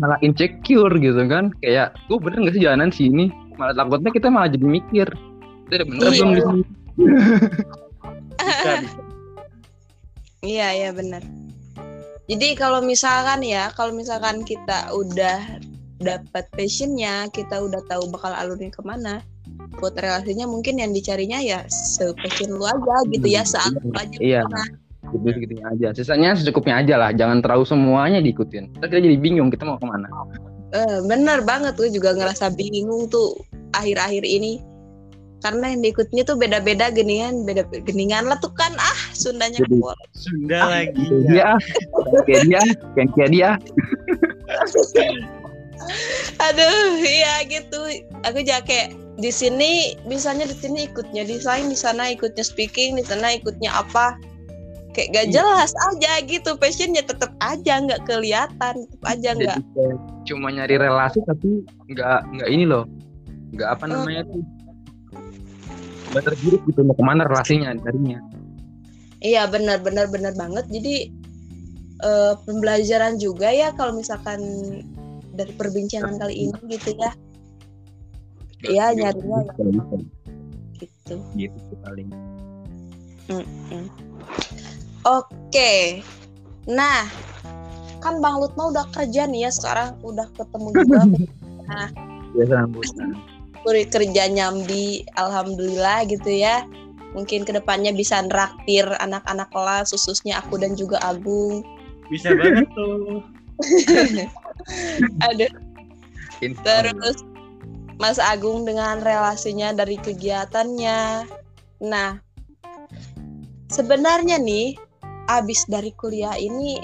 [0.00, 4.48] malah insecure gitu kan kayak gue bener gak sih jalanan sini malah takutnya kita malah
[4.48, 5.08] jadi mikir
[5.68, 6.16] kita udah bener Iya.
[6.16, 6.62] belum di sini
[8.40, 9.00] bisa, bisa.
[10.44, 11.22] Iya iya benar.
[12.24, 15.60] Jadi kalau misalkan ya, kalau misalkan kita udah
[16.00, 19.20] dapat passionnya, kita udah tahu bakal alurnya ke mana.
[19.76, 24.18] Buat relasinya mungkin yang dicarinya ya se-passion lu aja gitu ya, saat lu aja.
[24.22, 24.42] iya
[25.04, 29.52] gitu gitu aja sisanya secukupnya aja lah jangan terlalu semuanya diikutin Ntar kita jadi bingung
[29.52, 30.08] kita mau ke mana
[30.74, 33.38] Eh, bener banget gue juga ngerasa bingung tuh
[33.78, 34.58] akhir-akhir ini.
[35.44, 39.96] Karena yang diikutnya tuh beda-beda geningan, beda geningan lah tuh kan ah Sundanya Jadi- keluar.
[40.16, 41.52] Sunda Ah, lagi ya.
[42.24, 42.62] dia dia
[43.12, 43.50] kayak dia
[46.40, 47.76] Aduh, iya gitu.
[48.24, 53.36] Aku kayak di sini bisanya di sini ikutnya desain, di sana ikutnya speaking, di sana
[53.36, 54.16] ikutnya apa.
[54.94, 55.34] Kayak gak Iya.
[55.34, 56.50] jelas aja gitu.
[56.56, 59.58] Passionnya tetap aja nggak kelihatan, tetap aja nggak.
[60.24, 61.60] cuma nyari relasi tapi
[61.92, 62.88] nggak nggak ini loh
[63.52, 64.40] nggak apa namanya tuh
[66.14, 68.22] nggak tergirik gitu mau ke mana relasinya darinya
[69.24, 70.68] Iya benar benar benar banget.
[70.68, 71.08] Jadi
[72.04, 74.40] eh, pembelajaran juga ya kalau misalkan
[75.32, 77.10] dari perbincangan kali ini gitu ya.
[78.68, 79.96] Iya nyarinya Bisa, bisa.
[80.76, 81.16] gitu.
[81.36, 82.08] gitu paling
[85.04, 86.00] Oke.
[86.68, 87.08] Nah,
[88.04, 91.00] kan Bang Lutma udah kerja nih ya sekarang udah ketemu juga
[92.34, 93.33] biasa rambutan Uri
[93.64, 96.66] kerja nyambi alhamdulillah gitu ya.
[97.14, 101.62] Mungkin ke depannya bisa nraktir anak-anak kelas khususnya aku dan juga Agung.
[102.10, 103.22] Bisa banget tuh.
[105.30, 105.50] Aduh,
[106.42, 106.60] Allah.
[106.66, 107.22] terus
[108.02, 111.30] Mas Agung dengan relasinya dari kegiatannya.
[111.86, 112.18] Nah,
[113.70, 114.74] sebenarnya nih
[115.30, 116.82] abis dari kuliah ini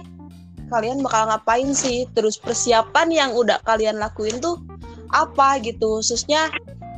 [0.70, 2.06] kalian bakal ngapain sih?
[2.14, 4.62] Terus persiapan yang udah kalian lakuin tuh
[5.14, 6.00] apa gitu?
[6.00, 6.50] Khususnya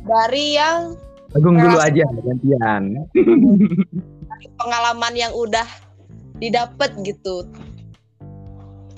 [0.05, 0.97] dari yang
[1.33, 3.09] Agung dulu aja gantian
[4.61, 5.65] pengalaman yang udah
[6.37, 7.49] didapat gitu.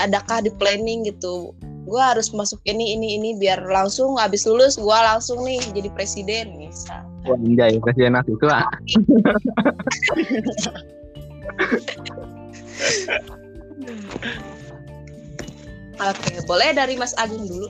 [0.03, 4.89] Adakah di planning gitu gue harus masuk ini ini ini biar langsung abis lulus gue
[4.89, 8.65] langsung nih jadi presiden misal Wah, anjay, presiden itu ah.
[16.09, 17.69] oke boleh dari Mas Agung dulu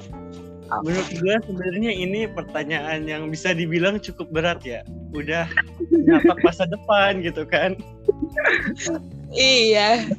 [0.66, 4.82] Menurut gue sebenarnya ini pertanyaan yang bisa dibilang cukup berat ya.
[5.14, 5.46] Udah
[6.10, 7.78] napak masa depan gitu kan.
[9.36, 10.10] iya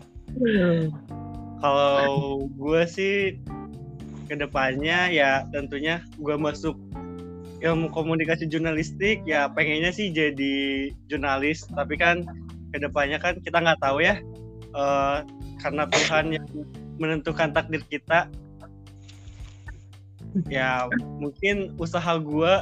[1.59, 3.40] Kalau gue sih
[4.26, 6.74] ke depannya ya tentunya gue masuk
[7.62, 12.26] ilmu komunikasi jurnalistik ya pengennya sih jadi jurnalis tapi kan
[12.74, 14.20] ke depannya kan kita nggak tahu ya
[14.76, 15.18] eh,
[15.62, 16.46] karena Tuhan yang
[17.00, 18.28] menentukan takdir kita
[20.53, 22.55] ya mungkin usaha gue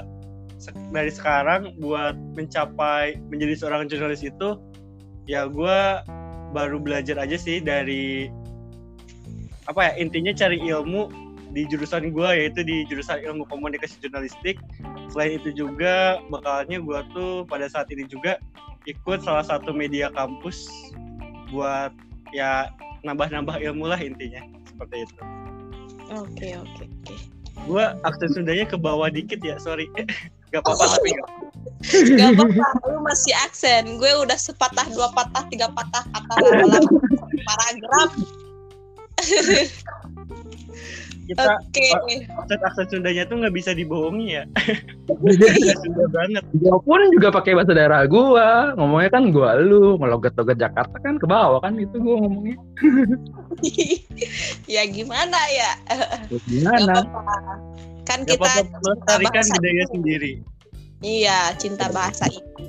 [0.95, 4.57] dari sekarang buat mencapai menjadi seorang jurnalis itu
[5.27, 5.79] ya gue
[6.55, 8.31] baru belajar aja sih dari
[9.67, 14.59] apa ya intinya cari ilmu di jurusan gue yaitu di jurusan ilmu komunikasi jurnalistik.
[15.15, 18.43] Selain itu juga bakalnya gue tuh pada saat ini juga
[18.91, 20.67] ikut salah satu media kampus
[21.55, 21.95] buat
[22.35, 22.69] ya
[23.07, 25.23] nambah-nambah ilmu lah intinya seperti itu.
[26.11, 27.34] Oke oke oke
[27.64, 29.87] gue aksen Sundanya ke bawah dikit ya sorry
[30.53, 31.29] gak apa-apa tapi gak
[31.85, 34.01] Gak apa-apa, lu masih aksen.
[34.01, 36.85] Gue udah sepatah, dua patah, tiga patah kata dalam
[37.45, 38.11] paragraf.
[41.25, 41.89] kita Oke.
[42.29, 44.45] aksen aksen Sundanya tuh nggak bisa dibohongi ya
[45.09, 48.73] Nggak Sunda banget Gua pun juga pakai bahasa daerah gua.
[48.79, 52.57] Ngomongnya kan gua lu, ngelogat-logat Jakarta kan ke bawah kan itu gua ngomongnya.
[54.75, 55.71] ya gimana ya?
[56.31, 56.95] Gak Gimana?
[58.05, 60.33] Kan Gak kita bahasa budaya sendiri
[61.05, 62.65] Iya, cinta bahasa itu.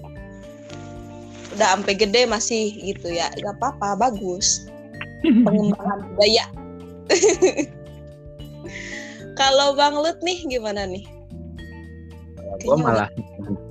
[1.56, 3.32] Udah sampai gede masih gitu ya.
[3.32, 4.68] Gak apa-apa, bagus.
[5.48, 6.46] Pengembangan budaya.
[9.36, 11.04] Kalau Bang Lut nih gimana nih?
[12.64, 13.10] Gua malah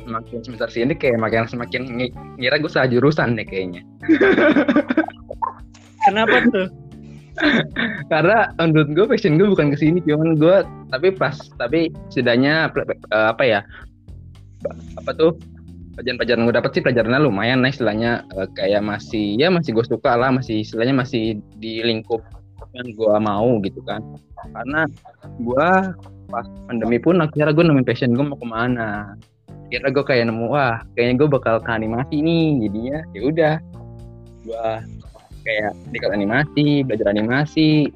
[0.04, 3.80] semakin semester sini kayak makin semakin ngi- ngira gua salah jurusan deh kayaknya.
[6.04, 6.68] kenapa tuh
[8.06, 10.62] Karena menurut gue passion gue bukan ke sini, cuman gue
[10.94, 12.70] tapi pas tapi setidaknya
[13.10, 13.60] eh, apa ya?
[15.02, 15.34] Apa tuh?
[15.98, 20.14] Pelajaran-pelajaran gue dapet sih pelajarannya lumayan lah istilahnya eh, kayak masih ya masih gue suka
[20.14, 22.22] lah masih istilahnya masih di lingkup
[22.74, 24.02] yang gue mau gitu kan.
[24.50, 24.86] Karena
[25.38, 25.68] gue
[26.28, 29.14] pas pandemi pun akhirnya gue nemuin passion gue mau ke mana.
[29.70, 32.68] Kira gue kayak nemu wah kayaknya gue bakal ke animasi nih.
[32.68, 33.54] Jadinya ya udah
[34.44, 34.66] gue
[35.46, 37.88] kayak dekat animasi belajar animasi.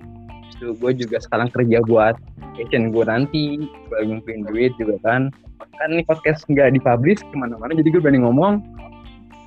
[0.56, 2.14] Itu gue juga sekarang kerja buat
[2.58, 5.30] passion gue nanti gue ngumpulin duit juga kan.
[5.78, 8.58] Kan ini podcast nggak dipublish ke mana-mana jadi gue berani ngomong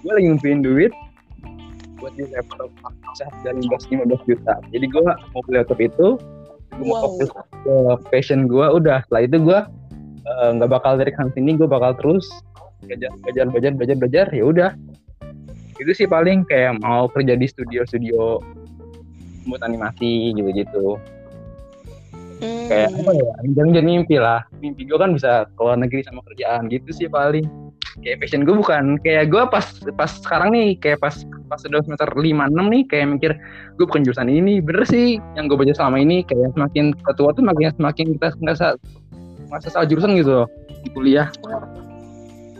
[0.01, 0.91] gue lagi ngumpulin duit
[2.01, 2.73] buat di laptop
[3.13, 4.53] seharga 15 15 juta.
[4.73, 6.07] Jadi gue mau beli laptop itu
[6.71, 7.03] gue mau Wow.
[7.13, 7.29] fokus
[7.61, 7.75] ke
[8.09, 9.05] passion gue udah.
[9.05, 9.59] Setelah itu gue
[10.25, 12.25] eh, nggak bakal dari kan sini gue bakal terus
[12.81, 14.25] belajar belajar belajar belajar belajar.
[14.33, 14.71] Ya udah.
[15.77, 18.41] Itu sih paling kayak mau kerja di studio-studio
[19.45, 20.97] buat animasi gitu-gitu.
[22.41, 22.65] Hmm.
[22.65, 24.41] kayak apa ya jangan mimpi lah.
[24.57, 27.45] Mimpi gue kan bisa keluar negeri sama kerjaan gitu sih paling
[27.99, 29.65] kayak passion gue bukan kayak gue pas
[29.99, 31.15] pas sekarang nih kayak pas
[31.51, 33.31] pas udah semester lima enam nih kayak mikir
[33.75, 37.43] gue bukan jurusan ini bener sih yang gue baca selama ini kayak semakin ketua tuh
[37.43, 38.67] makin semakin kita ngerasa
[39.51, 40.47] ngerasa salah jurusan gitu loh
[40.87, 41.27] di kuliah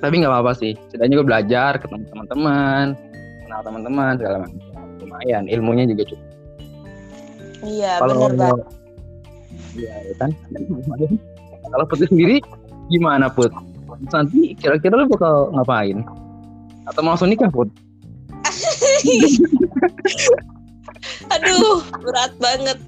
[0.03, 2.85] tapi nggak apa-apa sih setidaknya gue belajar ketemu teman-teman
[3.47, 4.59] kenal teman-teman segala macam
[4.99, 6.31] lumayan ilmunya juga cukup
[7.61, 8.67] Iya, kalau bener banget.
[9.77, 10.29] Iya ya kan.
[11.71, 12.35] Kalau Putri sendiri
[12.89, 13.53] gimana Put?
[14.09, 16.01] Nanti kira-kira lu bakal ngapain?
[16.89, 17.69] Atau mau langsung nikah Put?
[21.33, 22.77] Aduh, berat banget.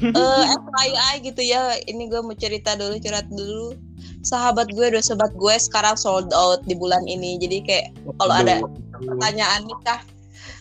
[0.00, 1.74] Eh, FYI gitu ya.
[1.82, 3.74] Ini gue mau cerita dulu, curhat dulu.
[4.22, 7.34] Sahabat gue, dua sahabat gue sekarang sold out di bulan ini.
[7.42, 7.86] Jadi kayak
[8.22, 8.62] Kalau ada-
[8.94, 9.98] pertanyaan nikah.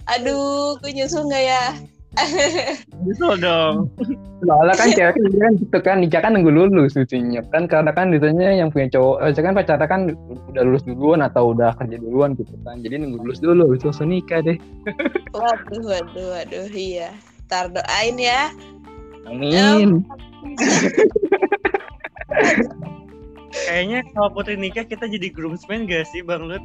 [0.09, 1.77] Aduh, gue nyusul nggak ya?
[3.05, 3.75] Nyesel dong.
[4.41, 7.91] Soalnya kan cewek kan gitu kan gitu kan nikah kan nunggu lulus lucunya kan karena
[7.93, 10.01] kan biasanya yang punya cowok eh, kan pacarnya kan
[10.49, 13.87] udah lulus duluan atau udah kerja duluan gitu kan jadi nunggu lulus dulu habis itu
[13.93, 14.57] langsung nikah deh
[15.35, 17.13] Waduh, waduh, waduh, iya.
[17.45, 18.49] Ntar doain ya.
[19.29, 20.01] amin
[23.49, 26.61] Kayaknya kalau putri nikah kita jadi groomsman gak sih Bang Lut?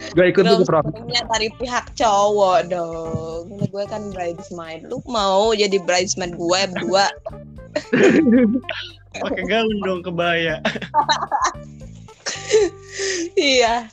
[0.00, 3.52] Gue ikut tuh Groomsmen-nya dari pihak cowok dong.
[3.52, 4.88] Ini gue kan bridesmaid.
[4.88, 7.06] Lu mau jadi bridesmaid gue berdua?
[9.22, 10.62] Pakai gaun dong kebaya.
[13.36, 13.90] iya.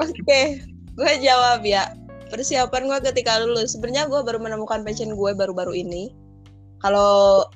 [0.00, 0.64] Oke,
[0.98, 1.94] gue jawab ya.
[2.32, 3.76] Persiapan gue ketika lulus.
[3.76, 6.10] Sebenarnya gue baru menemukan passion gue baru-baru ini.
[6.82, 7.46] Kalau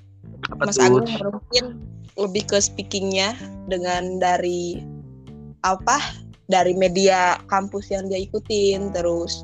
[0.61, 1.03] Mas tuh?
[1.03, 1.65] Agung mungkin
[2.17, 3.37] lebih ke speakingnya
[3.69, 4.81] dengan dari
[5.65, 5.99] apa
[6.47, 9.43] dari media kampus yang dia ikutin terus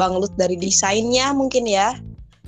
[0.00, 1.96] Bang Lut dari desainnya mungkin ya.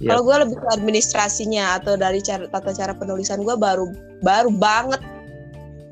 [0.00, 0.16] Iya.
[0.16, 3.84] kalau gue lebih ke administrasinya atau dari cara, tata cara penulisan gue baru
[4.24, 5.04] baru banget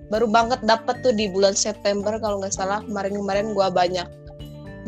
[0.08, 2.80] baru banget dapet tuh di bulan September kalau nggak salah.
[2.88, 4.08] Kemarin-kemarin gue banyak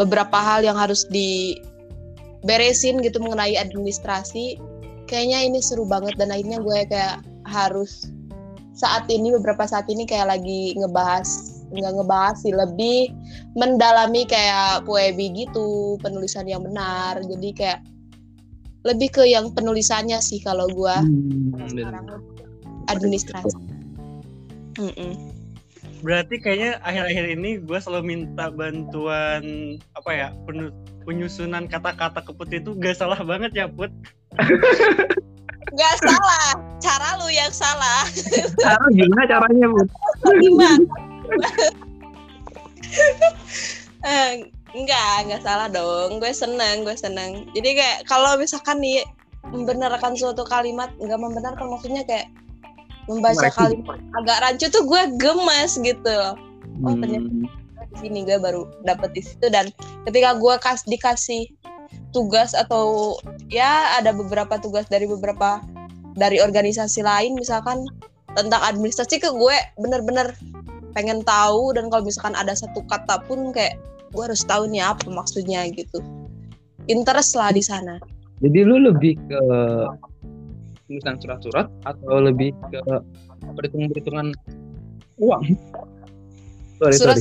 [0.00, 4.56] beberapa hal yang harus diberesin gitu mengenai administrasi.
[5.04, 8.08] Kayaknya ini seru banget dan akhirnya gue kayak harus
[8.72, 13.14] saat ini beberapa saat ini kayak lagi ngebahas nggak ngebahas sih lebih
[13.54, 17.22] mendalami kayak poebi gitu penulisan yang benar.
[17.22, 17.80] Jadi kayak
[18.84, 21.52] lebih ke yang penulisannya sih kalau gue Hmm,
[22.88, 23.56] administrasi.
[24.80, 25.12] Mm-mm.
[26.00, 30.72] Berarti kayaknya akhir-akhir ini gue selalu minta bantuan apa ya penu-
[31.04, 33.92] penyusunan kata-kata ke Putri itu gak salah banget ya Put.
[35.76, 36.48] nggak salah.
[36.80, 38.08] Cara lu yang salah.
[38.58, 39.80] Cara gimana caranya, Bu?
[40.40, 40.82] gimana
[44.06, 44.30] eh,
[44.74, 49.02] enggak enggak salah dong gue seneng gue seneng jadi kayak kalau misalkan nih
[49.50, 52.30] membenarkan suatu kalimat enggak membenarkan maksudnya kayak
[53.10, 56.36] membaca kalimat agak rancu tuh gue gemes gitu
[56.80, 57.28] Oh, ternyata.
[57.28, 57.44] Hmm.
[57.90, 59.66] di sini gue baru dapet di situ dan
[60.06, 61.50] ketika gue kas dikasih
[62.14, 63.18] tugas atau
[63.50, 65.58] ya ada beberapa tugas dari beberapa
[66.14, 67.82] dari organisasi lain misalkan
[68.38, 70.30] tentang administrasi ke gue bener-bener
[70.92, 73.78] pengen tahu dan kalau misalkan ada satu kata pun kayak
[74.10, 76.02] gue harus tahu nih apa maksudnya gitu
[76.90, 77.98] interest lah di sana
[78.40, 79.40] Jadi lu lebih ke
[80.88, 82.80] tulisan surat-surat atau lebih ke
[83.52, 84.32] perhitungan-perhitungan
[85.20, 85.44] uang?
[86.80, 87.20] Sorry,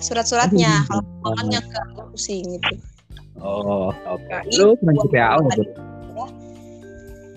[0.00, 0.88] surat-suratnya Aduh.
[0.88, 2.74] kalau makanya ke pusing gitu
[3.40, 4.28] Oh, oke.
[4.28, 5.66] Nah, Lu itu main gua CPAO mau tuh.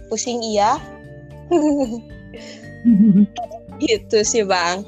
[0.08, 0.76] pusing iya
[3.84, 4.84] gitu sih bang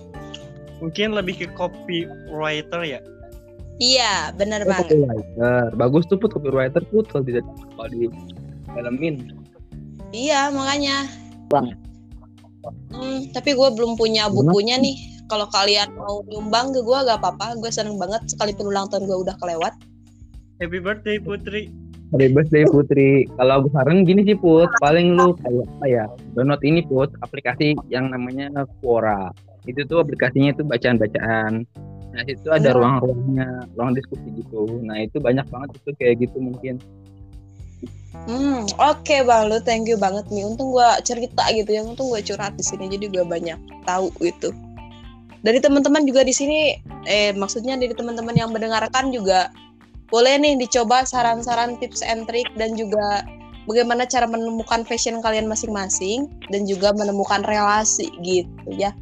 [0.84, 3.00] Mungkin lebih ke copywriter ya.
[3.76, 5.64] iya bener Oh, banget copywriter.
[5.76, 7.44] Bagus tuh put copywriter put kalau tidak
[7.76, 8.08] kalau di
[8.72, 9.16] dalamin.
[10.16, 11.08] Iya makanya.
[11.52, 11.76] Bang.
[12.90, 14.96] Hmm, tapi gue belum punya bukunya nih.
[15.26, 17.58] Kalau kalian mau nyumbang ke gue gak apa-apa.
[17.60, 19.74] Gue seneng banget sekalipun ulang tahun gue udah kelewat.
[20.62, 21.68] Happy birthday Putri.
[22.16, 23.28] Happy birthday Putri.
[23.36, 26.06] Kalau gue saran gini sih Put, paling lu kayak apa ya?
[26.32, 29.30] Download ini Put, aplikasi yang namanya Quora.
[29.66, 31.66] Itu tuh aplikasinya itu bacaan-bacaan.
[32.16, 32.80] Nah, situ ada Hmm.
[32.80, 34.80] ruang-ruangnya, ruang diskusi gitu.
[34.88, 36.80] Nah, itu banyak banget itu kayak gitu mungkin.
[38.26, 40.48] Hmm, oke bang lu, thank you banget nih.
[40.48, 44.56] Untung gue cerita gitu ya, untung gue curhat di sini, jadi gue banyak tahu gitu.
[45.44, 46.74] Dari teman-teman juga di sini,
[47.06, 49.52] eh maksudnya dari teman-teman yang mendengarkan juga
[50.10, 53.28] boleh nih dicoba saran-saran tips and trick dan juga
[53.70, 58.94] bagaimana cara menemukan fashion kalian masing-masing dan juga menemukan relasi gitu ya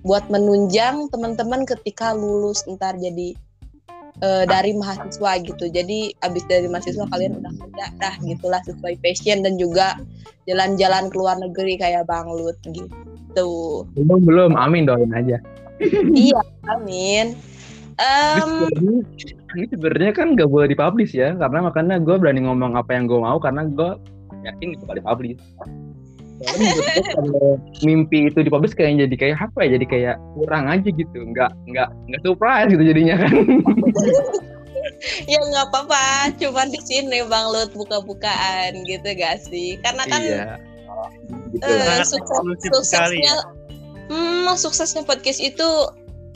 [0.00, 3.36] buat menunjang teman-teman ketika lulus ntar jadi
[4.20, 9.44] eh, dari mahasiswa gitu jadi abis dari mahasiswa kalian udah kerja dah gitulah sesuai passion
[9.44, 9.96] dan juga
[10.48, 15.38] jalan-jalan ke luar negeri kayak Bang Lut gitu Belum belum, amin doain aja.
[16.16, 17.38] iya amin
[18.00, 19.06] sebenarnya-
[19.50, 23.18] ini sebenarnya kan gak boleh dipublish ya, karena makanya gue berani ngomong apa yang gue
[23.18, 23.90] mau karena gue
[24.46, 25.42] yakin itu bakal dipublish.
[26.40, 29.76] Kalau mimpi itu dipublish kayak jadi kayak apa ya?
[29.76, 33.34] Jadi kayak kurang aja gitu, nggak nggak nggak surprise gitu jadinya kan.
[35.28, 40.44] ya nggak apa-apa cuman di sini Bang Lut buka-bukaan gitu gak sih karena kan iya.
[41.52, 41.64] Gitu.
[41.64, 43.34] eh, Sangat sukses, eksklusif sekali suksesnya
[44.08, 45.68] hmm, suksesnya podcast itu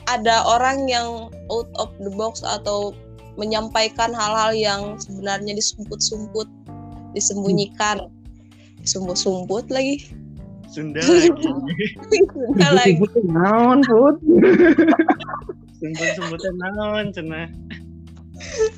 [0.05, 2.93] ada orang yang out of the box atau
[3.35, 6.47] menyampaikan hal-hal yang sebenarnya disumput-sumput
[7.17, 8.07] disembunyikan
[8.85, 10.05] disumput-sumput lagi
[10.65, 11.29] Sunda lagi.
[12.11, 12.99] Sunda lagi
[13.31, 14.19] naon, Put?
[15.79, 17.47] Sembut-sembutan naon cenah.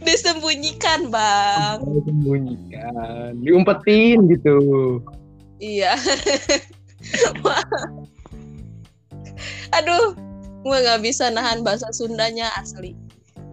[0.06, 4.58] disembunyikan bang Sembunyikan, diumpetin gitu.
[5.58, 5.98] iya
[9.74, 10.14] aduh
[10.62, 12.94] gue nggak bisa nahan bahasa Sundanya asli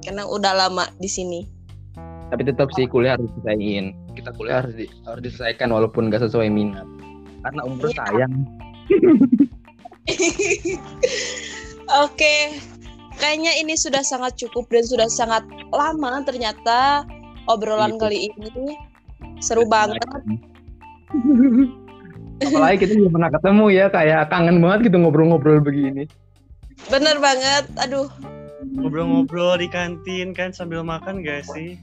[0.04, 1.40] karena udah lama di sini
[2.28, 3.94] Tapi tetap sih kuliah harus diselesain.
[4.14, 6.86] Kita kuliah harus, di- harus diselesaikan walaupun gak sesuai minat.
[7.42, 7.98] Karena umur Iya.
[8.00, 8.32] sayang.
[12.04, 12.34] Oke,
[13.16, 17.04] kayaknya ini sudah sangat cukup dan sudah sangat lama ternyata
[17.46, 18.00] obrolan Gitu.
[18.00, 18.66] kali ini
[19.38, 20.00] seru banget.
[22.40, 26.08] Apalagi kita belum pernah ketemu ya, kayak kangen banget gitu ngobrol-ngobrol begini.
[26.88, 27.68] Bener banget.
[27.78, 28.08] Aduh,
[28.64, 31.76] Ngobrol-ngobrol di kantin kan sambil makan gak sih?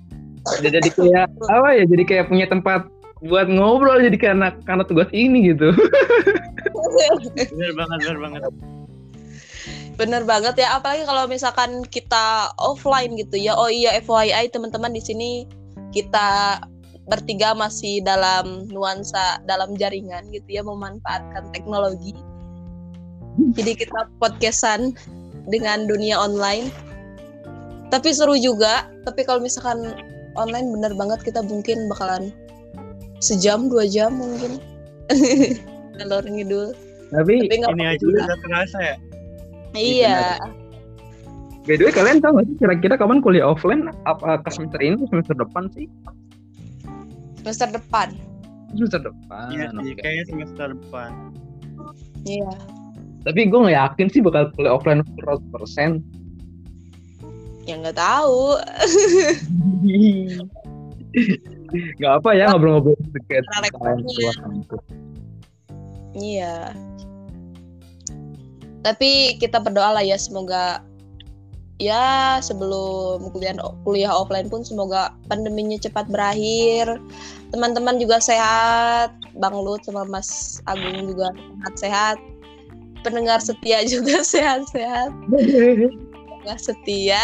[0.57, 1.83] Jadi, jadi kayak apa ya?
[1.85, 2.89] Jadi kayak punya tempat
[3.21, 5.69] buat ngobrol jadi karena karena tugas ini gitu.
[7.53, 8.41] bener banget bener banget
[9.99, 13.53] Bener banget ya, apalagi kalau misalkan kita offline gitu ya.
[13.53, 15.45] Oh iya FYI teman-teman di sini
[15.93, 16.57] kita
[17.05, 22.17] bertiga masih dalam nuansa dalam jaringan gitu ya memanfaatkan teknologi.
[23.53, 24.97] Jadi kita podcastan
[25.45, 26.73] dengan dunia online.
[27.93, 28.89] Tapi seru juga.
[29.05, 30.01] Tapi kalau misalkan
[30.33, 32.31] online bener banget kita mungkin bakalan
[33.19, 34.57] sejam dua jam mungkin.
[35.95, 36.71] Ngalor ngidul.
[37.11, 38.19] Tapi Tapi ini apa-apa aja juga.
[38.23, 38.95] udah terasa ya
[39.71, 40.19] Iya.
[41.61, 43.87] by the way kalian tahu nggak sih kira-kira kapan kuliah offline?
[44.03, 45.85] Apa ke semester ini semester depan sih?
[47.37, 48.15] Semester depan.
[48.71, 49.45] Semester depan.
[49.51, 49.99] iya sih oke.
[49.99, 51.11] kayaknya semester depan
[52.23, 52.51] Iya.
[53.21, 55.99] Tapi gue nggak yakin sih bakal kuliah offline 100%.
[57.69, 58.57] Ya nggak tahu.
[61.99, 63.43] Gak apa ya ngobrol-ngobrol sedikit.
[66.15, 66.75] Iya.
[68.81, 70.81] Tapi kita berdoa lah ya semoga
[71.81, 76.99] ya sebelum kuliah kuliah offline pun semoga pandeminya cepat berakhir.
[77.51, 82.17] Teman-teman juga sehat, Bang Lut sama Mas Agung juga sehat-sehat.
[83.01, 85.11] Pendengar setia juga sehat-sehat.
[86.41, 87.21] Pendengar setia.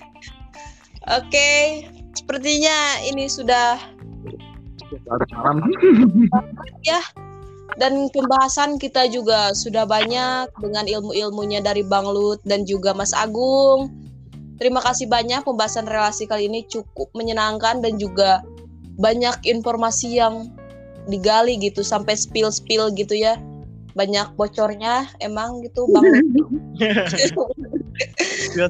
[1.20, 1.84] Oke,
[2.16, 3.76] sepertinya ini sudah
[5.36, 5.60] Malam.
[7.76, 13.92] dan pembahasan kita juga sudah banyak dengan ilmu-ilmunya dari Bang Lut dan juga Mas Agung.
[14.56, 18.40] Terima kasih banyak pembahasan relasi kali ini cukup menyenangkan dan juga
[18.96, 20.48] banyak informasi yang
[21.12, 23.36] digali gitu sampai spill-spill gitu ya.
[23.92, 26.08] Banyak bocornya emang gitu Bang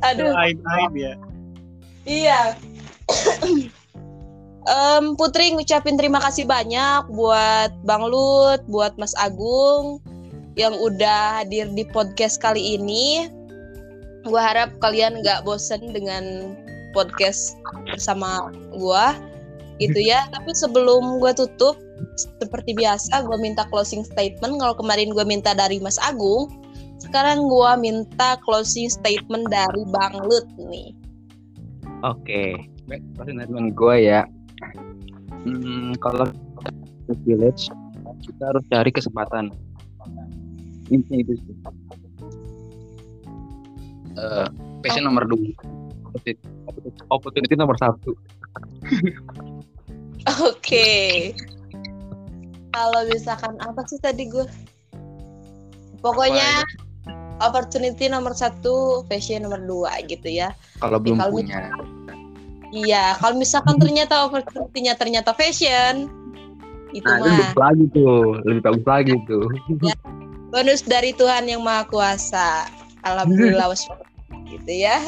[0.02, 0.32] Aduh.
[0.34, 1.14] aib aib ya
[2.06, 2.54] Iya.
[4.66, 10.02] Em, Putri ngucapin terima kasih banyak buat Bang Lut, buat Mas Agung
[10.58, 13.30] yang udah hadir di podcast kali ini.
[14.26, 16.54] Gua harap kalian nggak bosen dengan
[16.90, 17.54] podcast
[17.86, 19.14] bersama gua
[19.78, 20.26] gitu ya.
[20.34, 21.78] Tapi sebelum gua tutup,
[22.18, 24.58] seperti biasa gua minta closing statement.
[24.58, 26.50] Kalau kemarin gua minta dari Mas Agung,
[27.06, 30.90] sekarang gua minta closing statement dari Bang Lut nih.
[32.04, 34.22] Oke, baik teman gue ya.
[35.46, 36.28] Hmm, kalau
[37.06, 37.70] ke village
[38.26, 39.54] kita harus cari kesempatan.
[40.90, 41.56] Intinya itu sih.
[44.16, 44.46] Eh,
[44.80, 45.52] passion nomor dua,
[46.08, 46.40] opportunity,
[47.12, 48.16] opportunity nomor satu.
[50.48, 50.88] Oke.
[52.72, 54.44] Kalau misalkan apa sih tadi gue?
[56.00, 56.64] Pokoknya
[57.40, 60.52] opportunity nomor satu, fashion nomor dua gitu ya.
[60.80, 61.72] Kalau belum kalau punya,
[62.74, 66.10] Iya, kalau misalkan ternyata opportunity-nya ternyata fashion,
[66.90, 69.46] itu nah mah bagus lagi tuh, lebih bagus lagi tuh.
[70.50, 72.66] bonus dari Tuhan yang Maha Kuasa.
[73.06, 73.70] Alhamdulillah
[74.50, 74.98] gitu ya.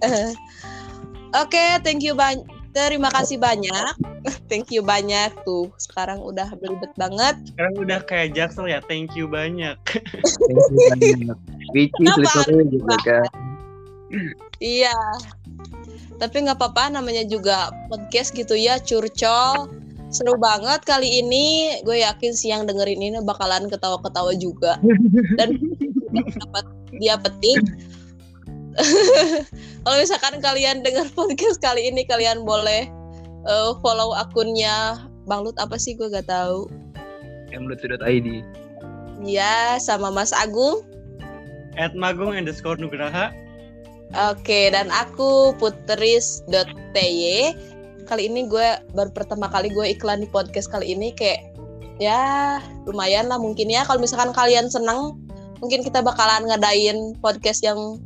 [1.42, 2.59] Oke, thank you banyak.
[2.70, 3.94] Terima kasih banyak.
[4.50, 5.70] Thank you banyak tuh.
[5.78, 7.34] Sekarang udah belibet banget.
[7.54, 11.38] sekarang udah kayak jaksel ya thank you banyak Thank you banyak.
[11.74, 13.26] Which is gitu kan.
[14.58, 14.96] Iya.
[16.20, 19.70] Tapi nggak apa-apa namanya juga podcast gitu ya, curcol.
[20.10, 21.78] Seru banget kali ini.
[21.86, 24.76] Gue yakin sih yang dengerin ini bakalan ketawa-ketawa juga.
[25.38, 25.56] Dan
[26.12, 26.64] dapat
[26.98, 27.62] dia petik.
[29.84, 32.88] Kalau misalkan kalian dengar podcast kali ini, kalian boleh
[33.46, 36.68] eh, follow akunnya Bang Lut apa sih gue gak tahu.
[37.50, 38.28] Mlutu.id.
[39.26, 40.86] Ya, sama Mas Agung.
[41.78, 43.30] at magung underscore nugraha
[44.10, 47.54] Oke, dan aku putris.ty.
[48.10, 51.54] Kali ini gue baru pertama kali gue iklan di podcast kali ini kayak
[52.02, 52.58] ya
[52.90, 55.14] lumayan lah mungkin ya kalau misalkan kalian senang
[55.62, 58.02] mungkin kita bakalan ngadain podcast yang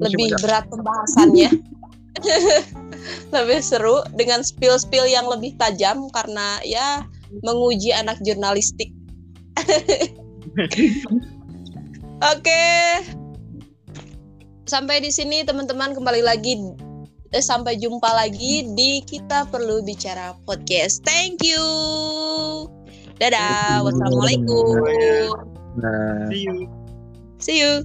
[0.00, 1.50] lebih berat pembahasannya.
[3.36, 7.04] lebih seru dengan spill-spill yang lebih tajam karena ya
[7.44, 8.88] menguji anak jurnalistik.
[12.32, 12.64] Oke,
[14.64, 16.56] sampai di sini teman-teman kembali lagi
[17.36, 21.04] eh, sampai jumpa lagi di kita perlu bicara podcast.
[21.04, 21.60] Thank you.
[23.20, 23.84] Dadah.
[23.84, 24.80] Wassalamualaikum.
[26.32, 26.68] See you
[27.36, 27.84] See you.